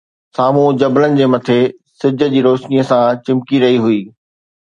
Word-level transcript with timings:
سامهون 0.37 0.77
جبلن 0.83 1.17
جي 1.19 1.25
مٽي 1.33 1.57
سج 1.99 2.23
جي 2.33 2.41
روشنيءَ 2.47 2.87
سان 2.93 3.19
چمڪي 3.29 3.63
رهي 3.65 3.77
هئي 3.85 4.01